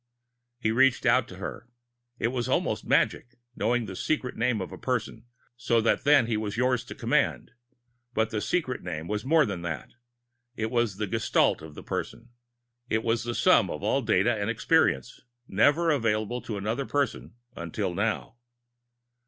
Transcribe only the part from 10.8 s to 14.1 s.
the gestalt of the person. It was the sum of all